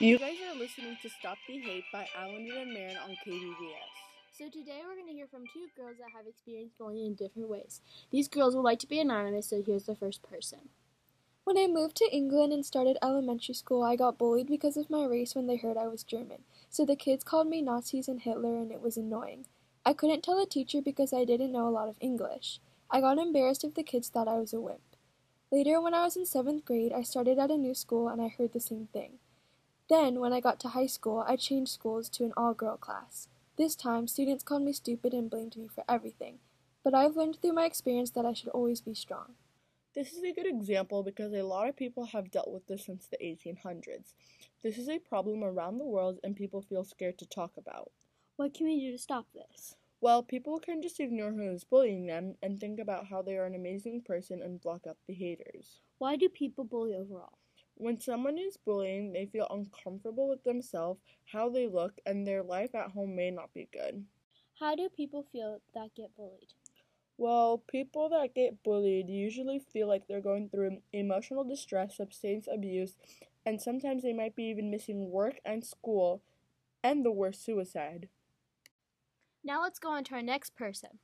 You 0.00 0.18
guys 0.18 0.34
are 0.50 0.58
listening 0.58 0.98
to 1.02 1.08
Stop 1.08 1.38
the 1.46 1.56
Hate 1.60 1.84
by 1.92 2.08
Alan 2.18 2.50
and 2.50 2.74
Marin 2.74 2.96
on 2.96 3.10
KBBS. 3.24 3.94
So 4.36 4.46
today 4.50 4.80
we're 4.84 4.96
going 4.96 5.06
to 5.06 5.12
hear 5.12 5.28
from 5.28 5.44
two 5.52 5.68
girls 5.76 5.98
that 5.98 6.10
have 6.16 6.26
experienced 6.26 6.76
bullying 6.78 7.06
in 7.06 7.14
different 7.14 7.48
ways. 7.48 7.80
These 8.10 8.26
girls 8.26 8.56
would 8.56 8.62
like 8.62 8.80
to 8.80 8.88
be 8.88 8.98
anonymous, 8.98 9.50
so 9.50 9.62
here's 9.64 9.84
the 9.84 9.94
first 9.94 10.20
person. 10.24 10.70
When 11.44 11.56
I 11.56 11.68
moved 11.68 11.94
to 11.98 12.12
England 12.12 12.52
and 12.52 12.66
started 12.66 12.98
elementary 13.02 13.54
school, 13.54 13.84
I 13.84 13.94
got 13.94 14.18
bullied 14.18 14.48
because 14.48 14.76
of 14.76 14.90
my 14.90 15.04
race 15.04 15.36
when 15.36 15.46
they 15.46 15.58
heard 15.58 15.76
I 15.76 15.86
was 15.86 16.02
German. 16.02 16.42
So 16.68 16.84
the 16.84 16.96
kids 16.96 17.22
called 17.22 17.46
me 17.46 17.62
Nazis 17.62 18.08
and 18.08 18.20
Hitler, 18.20 18.56
and 18.56 18.72
it 18.72 18.80
was 18.80 18.96
annoying. 18.96 19.46
I 19.86 19.92
couldn't 19.92 20.24
tell 20.24 20.42
a 20.42 20.46
teacher 20.46 20.82
because 20.82 21.12
I 21.12 21.24
didn't 21.24 21.52
know 21.52 21.68
a 21.68 21.70
lot 21.70 21.88
of 21.88 21.98
English. 22.00 22.58
I 22.90 23.00
got 23.00 23.18
embarrassed 23.18 23.62
if 23.62 23.74
the 23.74 23.84
kids 23.84 24.08
thought 24.08 24.26
I 24.26 24.38
was 24.38 24.52
a 24.52 24.60
wimp. 24.60 24.96
Later, 25.52 25.80
when 25.80 25.94
I 25.94 26.02
was 26.02 26.16
in 26.16 26.26
seventh 26.26 26.64
grade, 26.64 26.92
I 26.92 27.02
started 27.02 27.38
at 27.38 27.52
a 27.52 27.56
new 27.56 27.74
school 27.74 28.08
and 28.08 28.20
I 28.20 28.26
heard 28.26 28.52
the 28.52 28.58
same 28.58 28.88
thing. 28.92 29.20
Then, 29.88 30.18
when 30.18 30.32
I 30.32 30.40
got 30.40 30.58
to 30.60 30.68
high 30.68 30.86
school, 30.86 31.24
I 31.26 31.36
changed 31.36 31.72
schools 31.72 32.08
to 32.10 32.24
an 32.24 32.32
all 32.36 32.54
girl 32.54 32.76
class. 32.76 33.28
This 33.56 33.76
time, 33.76 34.08
students 34.08 34.42
called 34.42 34.62
me 34.62 34.72
stupid 34.72 35.12
and 35.12 35.30
blamed 35.30 35.56
me 35.56 35.68
for 35.68 35.84
everything. 35.88 36.38
But 36.82 36.94
I've 36.94 37.16
learned 37.16 37.36
through 37.40 37.52
my 37.52 37.66
experience 37.66 38.10
that 38.12 38.24
I 38.24 38.32
should 38.32 38.48
always 38.48 38.80
be 38.80 38.94
strong. 38.94 39.34
This 39.94 40.12
is 40.12 40.24
a 40.24 40.32
good 40.32 40.46
example 40.46 41.02
because 41.02 41.32
a 41.32 41.42
lot 41.42 41.68
of 41.68 41.76
people 41.76 42.06
have 42.06 42.30
dealt 42.30 42.50
with 42.50 42.66
this 42.66 42.86
since 42.86 43.06
the 43.06 43.18
1800s. 43.18 44.14
This 44.62 44.78
is 44.78 44.88
a 44.88 44.98
problem 44.98 45.44
around 45.44 45.78
the 45.78 45.84
world 45.84 46.18
and 46.24 46.34
people 46.34 46.62
feel 46.62 46.82
scared 46.82 47.18
to 47.18 47.26
talk 47.26 47.52
about. 47.56 47.92
What 48.36 48.54
can 48.54 48.66
we 48.66 48.80
do 48.80 48.90
to 48.90 48.98
stop 48.98 49.26
this? 49.32 49.76
Well, 50.00 50.22
people 50.22 50.58
can 50.58 50.82
just 50.82 50.98
ignore 50.98 51.30
who 51.30 51.48
is 51.52 51.62
bullying 51.62 52.06
them 52.06 52.34
and 52.42 52.58
think 52.58 52.80
about 52.80 53.06
how 53.06 53.22
they 53.22 53.36
are 53.36 53.44
an 53.44 53.54
amazing 53.54 54.02
person 54.02 54.42
and 54.42 54.60
block 54.60 54.86
out 54.88 54.96
the 55.06 55.14
haters. 55.14 55.80
Why 55.98 56.16
do 56.16 56.28
people 56.28 56.64
bully 56.64 56.94
overall? 56.94 57.38
When 57.76 58.00
someone 58.00 58.38
is 58.38 58.56
bullying, 58.56 59.12
they 59.12 59.26
feel 59.26 59.48
uncomfortable 59.50 60.28
with 60.28 60.44
themselves, 60.44 61.00
how 61.24 61.48
they 61.50 61.66
look, 61.66 62.00
and 62.06 62.26
their 62.26 62.42
life 62.42 62.74
at 62.74 62.92
home 62.92 63.16
may 63.16 63.30
not 63.30 63.52
be 63.52 63.68
good. 63.72 64.04
How 64.60 64.76
do 64.76 64.88
people 64.88 65.26
feel 65.32 65.60
that 65.74 65.94
get 65.96 66.14
bullied? 66.16 66.54
Well, 67.16 67.58
people 67.58 68.08
that 68.10 68.34
get 68.34 68.62
bullied 68.62 69.08
usually 69.08 69.58
feel 69.58 69.88
like 69.88 70.06
they're 70.06 70.20
going 70.20 70.48
through 70.48 70.78
emotional 70.92 71.44
distress, 71.44 71.96
substance 71.96 72.48
abuse, 72.52 72.96
and 73.44 73.60
sometimes 73.60 74.02
they 74.02 74.12
might 74.12 74.36
be 74.36 74.44
even 74.44 74.70
missing 74.70 75.10
work 75.10 75.40
and 75.44 75.64
school, 75.64 76.22
and 76.82 77.04
the 77.04 77.10
worst, 77.10 77.44
suicide. 77.44 78.08
Now 79.42 79.62
let's 79.62 79.78
go 79.78 79.90
on 79.90 80.04
to 80.04 80.14
our 80.14 80.22
next 80.22 80.54
person. 80.56 81.00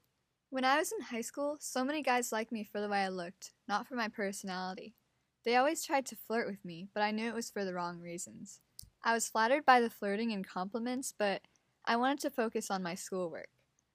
When 0.51 0.65
I 0.65 0.79
was 0.79 0.93
in 0.93 1.01
high 1.01 1.21
school, 1.21 1.59
so 1.61 1.85
many 1.85 2.03
guys 2.03 2.33
liked 2.33 2.51
me 2.51 2.65
for 2.65 2.81
the 2.81 2.89
way 2.89 3.03
I 3.03 3.09
looked, 3.09 3.53
not 3.69 3.87
for 3.87 3.95
my 3.95 4.09
personality. 4.09 4.95
They 5.45 5.57
always 5.57 5.85
tried 5.85 6.07
to 6.07 6.17
flirt 6.17 6.47
with 6.47 6.65
me, 6.65 6.89
but 6.93 7.03
I 7.03 7.11
knew 7.11 7.29
it 7.29 7.35
was 7.35 7.51
for 7.51 7.65
the 7.65 7.73
wrong 7.73 8.01
reasons. 8.01 8.61
I 9.03 9.15
was 9.15 9.29
flattered 9.29 9.65
by 9.65 9.81
the 9.81 9.89
flirting 9.89 10.33
and 10.33 10.47
compliments, 10.47 11.15
but 11.17 11.43
I 11.85 11.97
wanted 11.97 12.21
to 12.21 12.31
focus 12.31 12.71
on 12.71 12.83
my 12.83 12.95
schoolwork. 12.95 13.49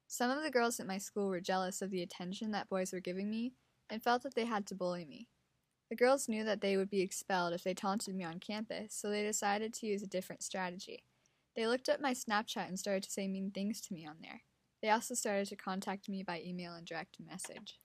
Some 0.07 0.31
of 0.31 0.41
the 0.43 0.51
girls 0.51 0.79
at 0.79 0.87
my 0.87 0.97
school 0.97 1.29
were 1.29 1.41
jealous 1.41 1.81
of 1.81 1.91
the 1.91 2.01
attention 2.01 2.51
that 2.51 2.69
boys 2.69 2.91
were 2.91 2.99
giving 2.99 3.29
me 3.29 3.53
and 3.89 4.03
felt 4.03 4.23
that 4.23 4.33
they 4.33 4.45
had 4.45 4.65
to 4.67 4.75
bully 4.75 5.05
me. 5.05 5.27
The 5.89 5.95
girls 5.95 6.27
knew 6.27 6.43
that 6.43 6.61
they 6.61 6.77
would 6.77 6.89
be 6.89 7.01
expelled 7.01 7.53
if 7.53 7.63
they 7.63 7.75
taunted 7.75 8.15
me 8.15 8.23
on 8.23 8.39
campus, 8.39 8.95
so 8.95 9.09
they 9.09 9.21
decided 9.21 9.73
to 9.75 9.85
use 9.85 10.01
a 10.01 10.07
different 10.07 10.41
strategy. 10.41 11.03
They 11.55 11.67
looked 11.67 11.89
up 11.89 12.01
my 12.01 12.13
Snapchat 12.13 12.67
and 12.67 12.79
started 12.79 13.03
to 13.03 13.11
say 13.11 13.27
mean 13.27 13.51
things 13.51 13.81
to 13.81 13.93
me 13.93 14.05
on 14.05 14.15
there. 14.21 14.41
They 14.81 14.89
also 14.89 15.13
started 15.13 15.47
to 15.49 15.55
contact 15.55 16.09
me 16.09 16.23
by 16.23 16.41
email 16.41 16.73
and 16.73 16.85
direct 16.87 17.17
message. 17.19 17.79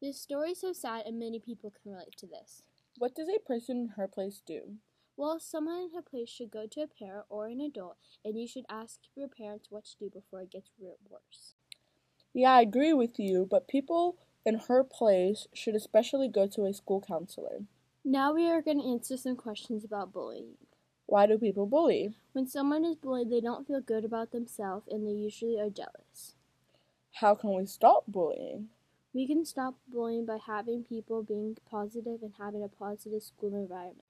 This 0.00 0.20
story 0.20 0.52
is 0.52 0.60
so 0.60 0.72
sad, 0.72 1.04
and 1.06 1.18
many 1.18 1.38
people 1.38 1.70
can 1.70 1.92
relate 1.92 2.16
to 2.18 2.26
this. 2.26 2.62
What 2.98 3.14
does 3.14 3.28
a 3.28 3.38
person 3.38 3.76
in 3.76 3.88
her 3.96 4.08
place 4.08 4.40
do? 4.46 4.76
Well, 5.18 5.38
someone 5.38 5.76
in 5.76 5.90
her 5.94 6.02
place 6.02 6.30
should 6.30 6.50
go 6.50 6.66
to 6.66 6.80
a 6.80 6.86
parent 6.86 7.26
or 7.28 7.46
an 7.46 7.60
adult, 7.60 7.98
and 8.24 8.38
you 8.38 8.48
should 8.48 8.64
ask 8.70 9.00
your 9.14 9.28
parents 9.28 9.70
what 9.70 9.84
to 9.84 9.96
do 9.98 10.10
before 10.10 10.40
it 10.42 10.50
gets 10.50 10.70
worse. 10.78 11.54
Yeah, 12.32 12.52
I 12.52 12.62
agree 12.62 12.92
with 12.92 13.18
you, 13.18 13.46
but 13.50 13.68
people 13.68 14.16
in 14.44 14.60
her 14.68 14.82
place 14.82 15.46
should 15.52 15.74
especially 15.74 16.28
go 16.28 16.46
to 16.46 16.64
a 16.64 16.72
school 16.72 17.02
counselor. 17.06 17.64
Now 18.04 18.32
we 18.32 18.48
are 18.48 18.62
going 18.62 18.80
to 18.80 18.88
answer 18.88 19.16
some 19.16 19.36
questions 19.36 19.84
about 19.84 20.12
bullying. 20.12 20.56
Why 21.06 21.26
do 21.26 21.38
people 21.38 21.66
bully? 21.66 22.14
When 22.32 22.46
someone 22.46 22.84
is 22.84 22.96
bullied, 22.96 23.30
they 23.30 23.40
don't 23.40 23.66
feel 23.66 23.80
good 23.80 24.04
about 24.04 24.32
themselves 24.32 24.86
and 24.90 25.06
they 25.06 25.12
usually 25.12 25.58
are 25.58 25.70
jealous. 25.70 26.34
How 27.14 27.34
can 27.34 27.54
we 27.54 27.66
stop 27.66 28.04
bullying? 28.06 28.68
We 29.16 29.26
can 29.26 29.46
stop 29.46 29.76
bullying 29.88 30.26
by 30.26 30.36
having 30.36 30.84
people 30.84 31.22
being 31.22 31.56
positive 31.70 32.20
and 32.20 32.34
having 32.38 32.62
a 32.62 32.68
positive 32.68 33.22
school 33.22 33.54
environment. 33.54 34.04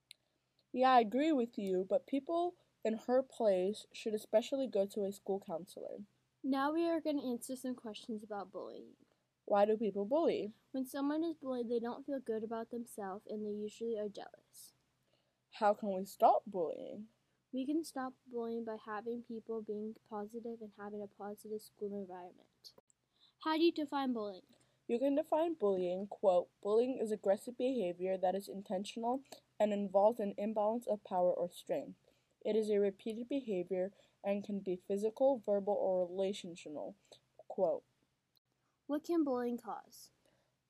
Yeah, 0.72 0.94
I 0.94 1.00
agree 1.02 1.30
with 1.30 1.56
you, 1.56 1.86
but 1.88 2.08
people 2.08 2.54
in 2.84 2.98
her 3.06 3.22
place 3.22 3.86
should 3.92 4.14
especially 4.14 4.66
go 4.66 4.84
to 4.84 5.04
a 5.04 5.12
school 5.12 5.40
counselor. 5.46 5.98
Now 6.42 6.72
we 6.72 6.90
are 6.90 7.00
going 7.00 7.20
to 7.20 7.24
answer 7.24 7.54
some 7.54 7.76
questions 7.76 8.24
about 8.24 8.50
bullying. 8.50 8.96
Why 9.44 9.64
do 9.64 9.76
people 9.76 10.06
bully? 10.06 10.50
When 10.72 10.84
someone 10.84 11.22
is 11.22 11.36
bullied, 11.36 11.68
they 11.68 11.78
don't 11.78 12.04
feel 12.04 12.18
good 12.18 12.42
about 12.42 12.72
themselves 12.72 13.28
and 13.30 13.46
they 13.46 13.52
usually 13.52 13.96
are 13.96 14.08
jealous. 14.08 14.72
How 15.52 15.72
can 15.72 15.94
we 15.94 16.04
stop 16.04 16.42
bullying? 16.48 17.04
We 17.52 17.64
can 17.64 17.84
stop 17.84 18.14
bullying 18.26 18.64
by 18.64 18.78
having 18.84 19.22
people 19.22 19.62
being 19.62 19.94
positive 20.10 20.58
and 20.60 20.72
having 20.76 21.00
a 21.00 21.22
positive 21.22 21.62
school 21.62 21.96
environment. 21.96 22.72
How 23.44 23.56
do 23.56 23.62
you 23.62 23.70
define 23.70 24.12
bullying? 24.12 24.42
You 24.88 25.00
can 25.00 25.16
define 25.16 25.54
bullying, 25.54 26.06
quote, 26.06 26.48
bullying 26.62 26.98
is 26.98 27.10
aggressive 27.10 27.58
behavior 27.58 28.16
that 28.18 28.36
is 28.36 28.48
intentional 28.48 29.20
and 29.58 29.72
involves 29.72 30.20
an 30.20 30.34
imbalance 30.38 30.86
of 30.86 31.02
power 31.02 31.32
or 31.32 31.50
strength. 31.50 31.98
It 32.44 32.54
is 32.54 32.70
a 32.70 32.78
repeated 32.78 33.28
behavior 33.28 33.90
and 34.22 34.44
can 34.44 34.60
be 34.60 34.76
physical, 34.86 35.42
verbal, 35.44 35.74
or 35.74 36.06
relational, 36.06 36.94
quote. 37.48 37.82
What 38.86 39.02
can 39.02 39.24
bullying 39.24 39.58
cause? 39.58 40.10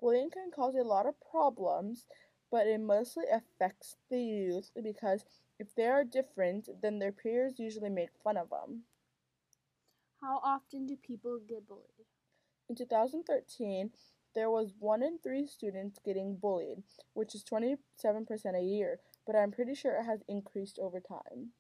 Bullying 0.00 0.30
can 0.30 0.50
cause 0.50 0.74
a 0.74 0.82
lot 0.82 1.04
of 1.04 1.20
problems, 1.20 2.06
but 2.50 2.66
it 2.66 2.80
mostly 2.80 3.24
affects 3.30 3.96
the 4.08 4.20
youth 4.20 4.70
because 4.82 5.24
if 5.58 5.74
they 5.74 5.86
are 5.86 6.04
different, 6.04 6.68
then 6.80 6.98
their 6.98 7.12
peers 7.12 7.58
usually 7.58 7.90
make 7.90 8.10
fun 8.24 8.38
of 8.38 8.48
them. 8.48 8.84
How 10.22 10.40
often 10.42 10.86
do 10.86 10.96
people 10.96 11.38
get 11.46 11.68
bullied? 11.68 12.06
In 12.68 12.74
2013, 12.74 13.90
there 14.34 14.50
was 14.50 14.74
1 14.78 15.02
in 15.02 15.18
3 15.18 15.46
students 15.46 16.00
getting 16.04 16.36
bullied, 16.36 16.82
which 17.14 17.34
is 17.34 17.44
27% 17.44 17.78
a 18.54 18.62
year, 18.62 18.98
but 19.24 19.36
I'm 19.36 19.52
pretty 19.52 19.74
sure 19.74 19.96
it 19.96 20.04
has 20.04 20.24
increased 20.28 20.78
over 20.80 21.00
time. 21.00 21.52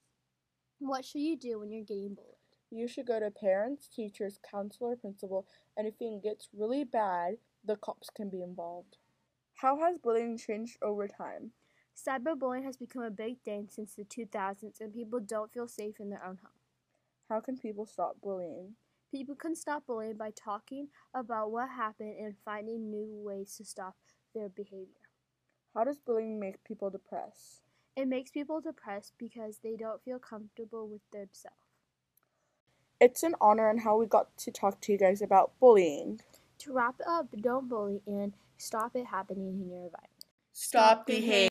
What 0.78 1.04
should 1.04 1.20
you 1.20 1.36
do 1.36 1.60
when 1.60 1.70
you're 1.70 1.84
getting 1.84 2.14
bullied? 2.14 2.34
You 2.70 2.88
should 2.88 3.06
go 3.06 3.20
to 3.20 3.30
parents, 3.30 3.88
teachers, 3.88 4.40
counselor, 4.50 4.96
principal, 4.96 5.46
and 5.76 5.86
if 5.86 5.94
it 6.00 6.22
gets 6.22 6.48
really 6.52 6.82
bad, 6.82 7.36
the 7.64 7.76
cops 7.76 8.10
can 8.10 8.28
be 8.28 8.42
involved. 8.42 8.96
How 9.54 9.78
has 9.78 9.98
bullying 9.98 10.36
changed 10.36 10.76
over 10.82 11.06
time? 11.06 11.52
Cyberbullying 11.96 12.64
has 12.64 12.76
become 12.76 13.04
a 13.04 13.10
big 13.10 13.40
thing 13.42 13.68
since 13.70 13.94
the 13.94 14.04
2000s, 14.04 14.80
and 14.80 14.92
people 14.92 15.20
don't 15.20 15.52
feel 15.52 15.68
safe 15.68 16.00
in 16.00 16.10
their 16.10 16.24
own 16.24 16.38
home. 16.42 16.60
How 17.28 17.40
can 17.40 17.56
people 17.56 17.86
stop 17.86 18.20
bullying? 18.20 18.74
People 19.10 19.36
can 19.36 19.54
stop 19.54 19.86
bullying 19.86 20.16
by 20.16 20.30
talking 20.30 20.88
about 21.14 21.50
what 21.52 21.68
happened 21.68 22.16
and 22.18 22.34
finding 22.44 22.90
new 22.90 23.06
ways 23.24 23.54
to 23.56 23.64
stop 23.64 23.96
their 24.34 24.48
behavior. 24.48 25.08
How 25.74 25.84
does 25.84 25.98
bullying 25.98 26.40
make 26.40 26.64
people 26.64 26.90
depressed? 26.90 27.62
It 27.96 28.08
makes 28.08 28.30
people 28.30 28.60
depressed 28.60 29.12
because 29.18 29.58
they 29.62 29.76
don't 29.76 30.02
feel 30.02 30.18
comfortable 30.18 30.88
with 30.88 31.02
themselves. 31.12 31.56
It's 33.00 33.22
an 33.22 33.34
honor 33.40 33.68
and 33.70 33.80
how 33.80 33.96
we 33.98 34.06
got 34.06 34.36
to 34.38 34.50
talk 34.50 34.80
to 34.82 34.92
you 34.92 34.98
guys 34.98 35.22
about 35.22 35.52
bullying. 35.60 36.20
To 36.58 36.72
wrap 36.72 36.96
it 36.98 37.06
up, 37.06 37.28
don't 37.40 37.68
bully 37.68 38.02
and 38.06 38.32
stop 38.56 38.96
it 38.96 39.06
happening 39.06 39.60
in 39.60 39.68
your 39.68 39.84
environment. 39.84 40.10
Stop 40.52 41.06
the 41.06 41.20
hate. 41.20 41.44